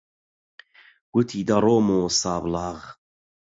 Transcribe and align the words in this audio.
گوتی 1.13 1.41
دەڕۆمەوە 1.49 2.09
سابڵاغ. 2.19 2.79